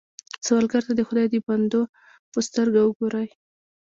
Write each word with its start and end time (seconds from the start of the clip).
سوالګر 0.45 0.81
ته 0.87 0.93
د 0.95 1.01
خدای 1.07 1.27
د 1.31 1.35
بندو 1.47 1.81
په 2.31 2.39
سترګه 2.47 2.79
وګورئ 2.83 3.27